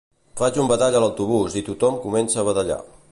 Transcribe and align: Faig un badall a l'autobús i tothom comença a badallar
Faig 0.39 0.55
un 0.63 0.69
badall 0.71 0.97
a 0.99 1.03
l'autobús 1.03 1.59
i 1.61 1.65
tothom 1.69 2.03
comença 2.09 2.43
a 2.45 2.47
badallar 2.49 2.83